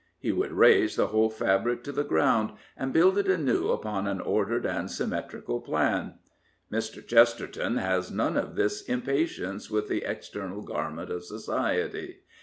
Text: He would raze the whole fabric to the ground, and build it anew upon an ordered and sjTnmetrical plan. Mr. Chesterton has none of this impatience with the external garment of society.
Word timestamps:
He 0.17 0.31
would 0.31 0.53
raze 0.53 0.95
the 0.95 1.05
whole 1.05 1.29
fabric 1.29 1.83
to 1.83 1.91
the 1.91 2.03
ground, 2.03 2.53
and 2.75 2.91
build 2.91 3.19
it 3.19 3.27
anew 3.29 3.69
upon 3.69 4.07
an 4.07 4.19
ordered 4.19 4.65
and 4.65 4.89
sjTnmetrical 4.89 5.63
plan. 5.63 6.15
Mr. 6.73 7.05
Chesterton 7.05 7.77
has 7.77 8.09
none 8.09 8.35
of 8.35 8.55
this 8.55 8.81
impatience 8.81 9.69
with 9.69 9.89
the 9.89 10.03
external 10.03 10.63
garment 10.63 11.11
of 11.11 11.23
society. 11.23 12.21